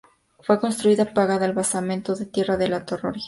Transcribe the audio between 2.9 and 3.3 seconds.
original.